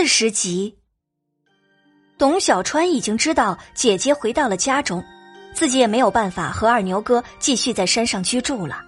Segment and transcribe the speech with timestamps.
[0.00, 0.74] 四十集，
[2.16, 5.04] 董小川已经知道姐姐回到了家中，
[5.52, 8.82] 自己也没有办法和二牛哥继续在山上居住了。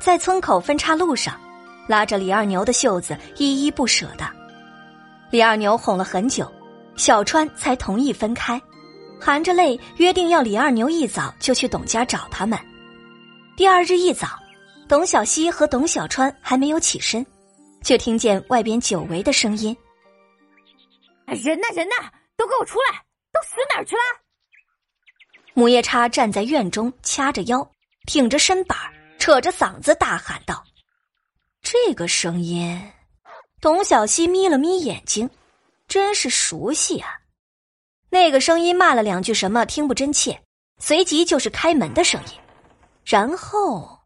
[0.00, 1.38] 在村口分岔路上，
[1.86, 4.26] 拉着李二牛的袖子，依依不舍的。
[5.30, 6.50] 李二牛哄了很久，
[6.96, 8.58] 小川才同意分开，
[9.20, 12.58] 含着泪约定要李二牛一早就去董家找他们。
[13.54, 14.28] 第二日一早，
[14.88, 17.22] 董小希和董小川还没有起身。
[17.84, 19.76] 却听见外边久违的声音
[21.34, 21.66] ：“人呢？
[21.74, 21.94] 人呢？
[22.36, 23.04] 都给我出来！
[23.32, 24.02] 都死哪儿去了？”
[25.54, 27.70] 母夜叉站在院中，掐着腰，
[28.06, 28.78] 挺着身板，
[29.18, 30.64] 扯着嗓子大喊道
[31.62, 32.92] ：“这个声音！”
[33.60, 35.28] 董小希眯了眯眼睛，
[35.86, 37.20] 真是熟悉啊！
[38.08, 40.42] 那个声音骂了两句什么，听不真切，
[40.78, 42.40] 随即就是开门的声音，
[43.04, 44.00] 然后，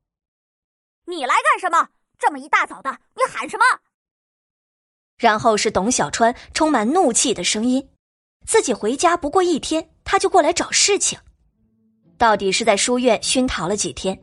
[1.06, 1.88] 你来干什么？
[2.18, 3.64] 这么一大早的，你喊什么？
[5.18, 7.88] 然后是董小川充满怒气的声音
[8.46, 11.18] ：“自己回家不过一天，他就过来找事情，
[12.18, 14.18] 到底是在书院熏陶了几天？”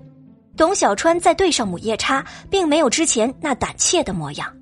[0.55, 4.55] 董小川在对上母夜叉，并没有之前那胆怯的模样。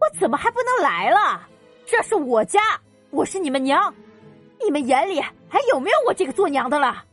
[0.00, 1.48] 我怎么还不能来了？
[1.84, 2.60] 这是我家，
[3.10, 3.92] 我是你们娘，
[4.64, 7.04] 你们眼里还有没有我这个做娘的了？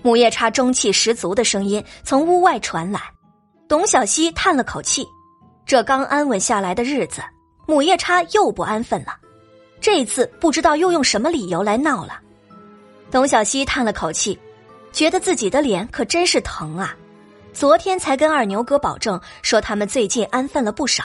[0.00, 3.00] 母夜叉中气十足的声音从屋外传来。
[3.68, 5.06] 董小希叹了口气，
[5.64, 7.22] 这刚安稳下来的日子，
[7.66, 9.16] 母夜叉又不安分了。
[9.80, 12.20] 这一次不知道又用什么理由来闹了。
[13.10, 14.38] 董小希叹了口气，
[14.92, 16.96] 觉得自己的脸可真是疼啊！
[17.52, 21.04] 昨天才跟二牛哥保证说他们最近安分了不少，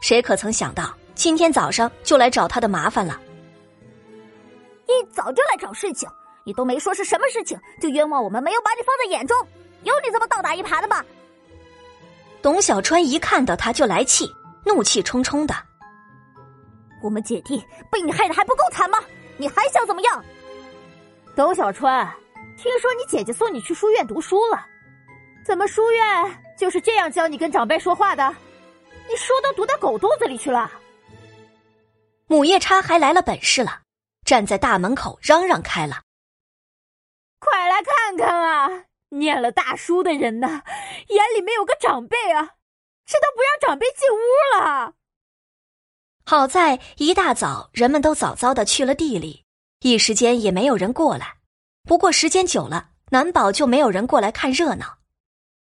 [0.00, 3.20] 谁可曾想到今天早上就来找他的麻烦了。
[4.86, 6.08] 一早就来找事情，
[6.44, 9.36] 你都没说是什么事情，就冤枉我们没有把你放在眼中，
[9.82, 11.02] 有你这么倒打一耙的吗？
[12.44, 14.30] 董小川一看到他就来气，
[14.66, 15.54] 怒气冲冲的。
[17.02, 17.56] 我们姐弟
[17.90, 18.98] 被你害的还不够惨吗？
[19.38, 20.22] 你还想怎么样？
[21.34, 22.06] 董小川，
[22.58, 24.62] 听说你姐姐送你去书院读书了，
[25.42, 28.36] 怎么书院就是这样教你跟长辈说话的？
[29.08, 30.70] 你书都读到狗肚子里去了？
[32.26, 33.80] 母夜叉还来了本事了，
[34.26, 36.02] 站在大门口嚷嚷开了
[37.40, 38.84] ：“快来看看啊！”
[39.18, 40.62] 念了大书的人呢，
[41.08, 42.50] 眼里没有个长辈啊，
[43.06, 44.94] 这都不让长辈进屋了。
[46.26, 49.44] 好在一大早人们都早早的去了地里，
[49.80, 51.34] 一时间也没有人过来。
[51.86, 54.98] 不过时间久了，难保就没有人过来看热闹。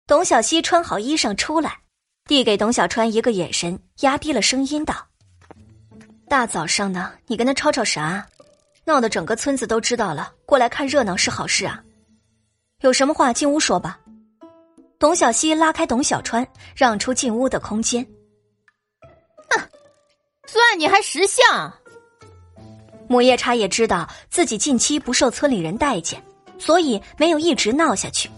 [0.07, 1.83] 董小希穿好衣裳出来，
[2.25, 5.07] 递给董小川一个眼神，压低了声音道
[6.29, 8.27] ：“大早上的，你跟他吵吵啥？
[8.85, 11.81] 闹得整个村子都知道了，过来看热闹是好事啊。”
[12.81, 13.99] 有什么话进屋说吧。
[14.99, 18.07] 董小希拉开董小川，让出进屋的空间。
[19.49, 19.61] 哼，
[20.47, 21.73] 算你还识相。
[23.09, 26.23] 母夜叉也知道自己近期不受村里人待见，
[26.59, 28.31] 所以没有一直闹下去。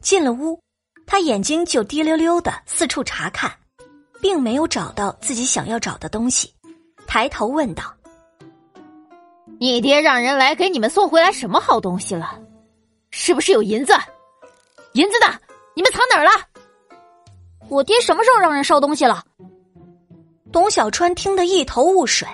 [0.00, 0.60] 进了屋，
[1.06, 3.50] 他眼睛就滴溜溜的四处查看，
[4.20, 6.52] 并没有找到自己想要找的东西，
[7.06, 7.84] 抬头问道
[9.58, 12.38] ：“你爹让人来给你们送回来什么好东西了？”
[13.16, 13.94] 是不是有银子？
[14.94, 15.38] 银子呢？
[15.74, 16.30] 你们藏哪儿了？
[17.68, 19.22] 我爹什么时候让人烧东西了？
[20.52, 22.26] 董小川听得一头雾水。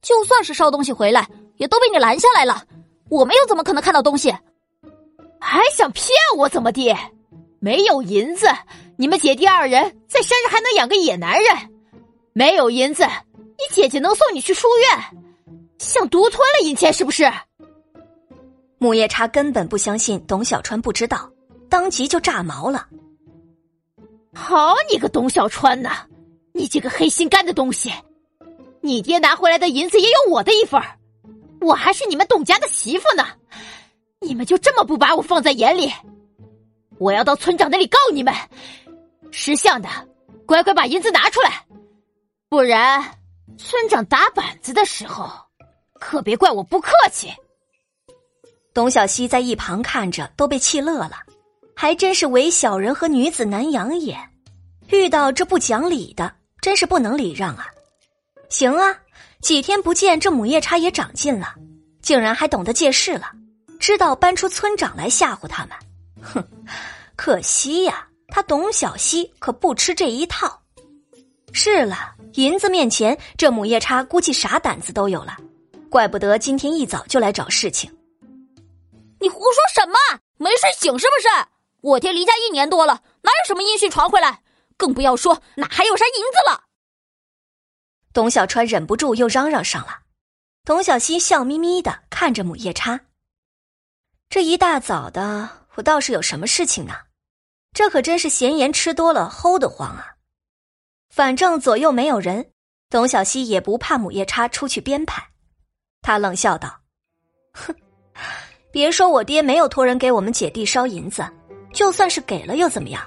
[0.00, 2.64] 就算是烧东西回来，也都被你拦下来了。
[3.10, 4.34] 我们又怎么可能看到东西？
[5.38, 6.08] 还想骗
[6.38, 6.96] 我怎么地？
[7.60, 8.48] 没有银子，
[8.96, 11.54] 你们姐弟二人在山上还能养个野男人？
[12.32, 15.22] 没有银子，你姐姐能送你去书院？
[15.78, 17.30] 想独吞了银钱是不是？
[18.86, 21.28] 母夜叉根本不相信董小川不知道，
[21.68, 22.86] 当即就炸毛了。
[24.32, 26.06] 好你个董小川呐，
[26.54, 27.92] 你这个黑心肝的东西！
[28.82, 30.80] 你爹拿回来的银子也有我的一份
[31.60, 33.26] 我还是你们董家的媳妇呢，
[34.20, 35.92] 你们就这么不把我放在眼里？
[37.00, 38.32] 我要到村长那里告你们！
[39.32, 39.88] 识相的，
[40.46, 41.66] 乖乖把银子拿出来，
[42.48, 43.04] 不然
[43.58, 45.28] 村长打板子的时候，
[45.98, 47.28] 可别怪我不客气。
[48.76, 51.12] 董小希在一旁看着，都被气乐了，
[51.74, 54.14] 还真是唯小人和女子难养也。
[54.88, 56.30] 遇到这不讲理的，
[56.60, 57.68] 真是不能礼让啊！
[58.50, 58.94] 行啊，
[59.40, 61.54] 几天不见，这母夜叉也长进了，
[62.02, 63.32] 竟然还懂得借势了，
[63.80, 65.74] 知道搬出村长来吓唬他们。
[66.20, 66.44] 哼，
[67.16, 70.60] 可惜呀，他董小希可不吃这一套。
[71.50, 75.34] 是了，银子面前，这母夜叉估计啥胆子都有了，
[75.88, 77.90] 怪不得今天一早就来找事情。
[79.20, 80.20] 你胡说什么？
[80.36, 81.48] 没睡醒是不是？
[81.82, 84.42] 我爹离家一年多了，哪有什么音讯传回来？
[84.76, 86.64] 更不要说哪还有啥银子了。
[88.12, 90.00] 董小川忍不住又嚷嚷上了。
[90.64, 93.00] 董小希笑眯眯的看着母夜叉。
[94.28, 96.94] 这一大早的，我倒是有什么事情呢？
[97.72, 100.16] 这可真是闲言吃多了，齁得慌啊！
[101.08, 102.52] 反正左右没有人，
[102.90, 105.30] 董小希也不怕母夜叉出去编排。
[106.02, 106.82] 他冷笑道
[107.54, 107.74] ：“哼，
[108.76, 111.26] 别说我爹没有托人给我们姐弟烧银子，
[111.72, 113.02] 就算是给了又怎么样？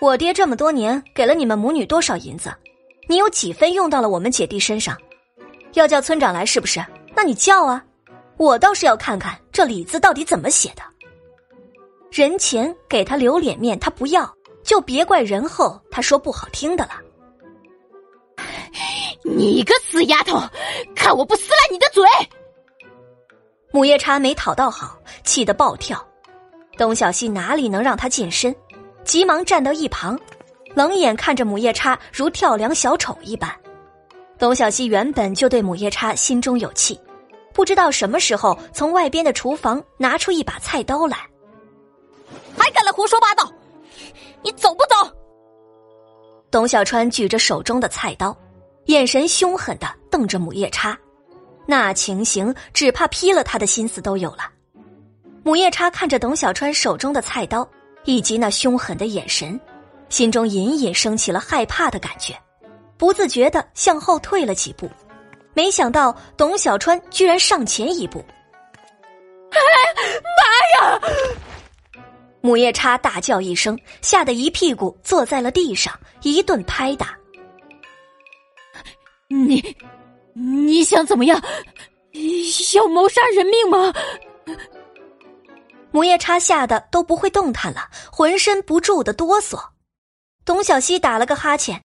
[0.00, 2.50] 我爹这么多年给了你们母女多少银子？
[3.06, 4.96] 你有几分用到了我们姐弟身上？
[5.74, 6.82] 要叫村长来是不是？
[7.14, 7.84] 那你叫啊！
[8.38, 10.82] 我倒是要看看这李字到底怎么写的。”
[12.10, 16.92] 人前给他留脸面，他不要，就别怪人后他说不好听的了。
[19.22, 20.40] 你个死丫头，
[20.96, 22.02] 看我不撕烂你的嘴！
[23.74, 26.00] 母夜叉没讨到好，气得暴跳。
[26.78, 28.54] 董小希哪里能让他近身，
[29.02, 30.16] 急忙站到一旁，
[30.76, 33.52] 冷眼看着母夜叉如跳梁小丑一般。
[34.38, 36.96] 董小希原本就对母夜叉心中有气，
[37.52, 41.18] 不知道什么时候从外边的厨房拿出一把菜刀来。
[42.56, 43.50] 还敢来胡说八道！
[44.44, 45.12] 你走不走？
[46.48, 48.36] 董小川举着手中的菜刀，
[48.84, 50.96] 眼神凶狠的瞪着母夜叉，
[51.66, 54.50] 那情形只怕劈了他的心思都有了。
[55.42, 57.68] 母夜叉看着董小川手中的菜刀
[58.04, 59.60] 以及那凶狠的眼神，
[60.08, 62.34] 心中隐隐升起了害怕的感觉，
[62.96, 64.90] 不自觉的向后退了几步。
[65.52, 68.24] 没想到董小川居然上前一步，
[69.50, 69.58] 哎
[70.80, 71.00] 妈呀！
[72.40, 77.16] 母夜叉大叫一声，吓得一屁股坐在了地上，一顿拍打。
[79.28, 79.62] 你，
[80.34, 81.42] 你想怎么样？
[82.74, 83.92] 要谋杀人命吗？
[85.90, 89.70] 母夜叉吓得都不会动弹了，浑身不住的哆嗦。
[90.44, 91.82] 董小希打了个哈欠，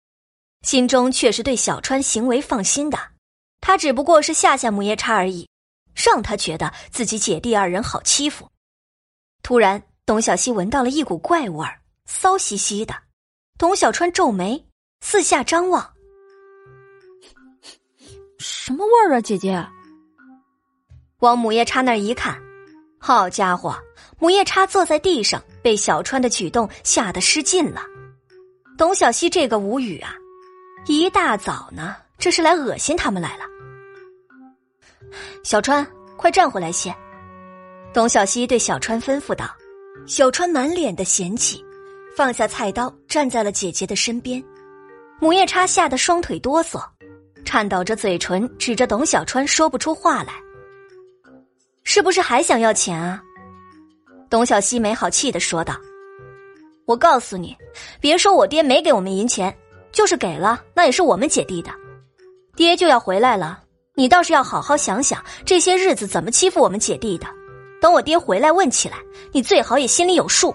[0.62, 2.98] 心中却是对小川行为放心的。
[3.60, 5.48] 他只不过是吓吓母夜叉而已，
[5.94, 8.48] 让他觉得自己姐弟二人好欺负。
[9.42, 9.82] 突然。
[10.08, 12.94] 董小希闻到了一股怪味儿，骚兮兮的。
[13.58, 14.64] 董小川皱眉，
[15.02, 15.92] 四下张望。
[18.38, 19.66] 什么味儿啊，姐姐？
[21.18, 22.40] 往母夜叉那儿一看，
[22.98, 23.76] 好家伙，
[24.18, 27.82] 母夜叉坐在地上，被小川的举动吓得失禁了。
[28.76, 30.14] 董小希这个无语啊！
[30.86, 33.44] 一大早呢，这是来恶心他们来了。
[35.42, 35.84] 小川，
[36.16, 36.94] 快站回来些！
[37.92, 39.52] 董小希对小川吩咐道。
[40.06, 41.62] 小川满脸的嫌弃，
[42.16, 44.42] 放下菜刀，站在了姐姐的身边。
[45.18, 46.80] 母夜叉吓得双腿哆嗦，
[47.48, 50.34] 颤抖着嘴唇，指着董小川说不出话来。
[51.82, 53.22] 是不是还想要钱啊？
[54.28, 55.74] 董小希没好气的说道
[56.84, 57.56] ：“我告诉你，
[58.02, 59.56] 别说我爹没给我们银钱，
[59.90, 61.70] 就是给了，那也是我们姐弟的。
[62.54, 63.60] 爹就要回来了，
[63.94, 67.26] 你倒是要好好想想，这些日子怎么欺负我们姐弟的。”
[67.80, 68.98] 等我爹回来问起来，
[69.32, 70.54] 你最好也心里有数。